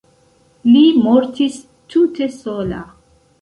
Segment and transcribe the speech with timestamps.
[0.69, 1.59] Li mortis
[1.95, 2.81] tute sola.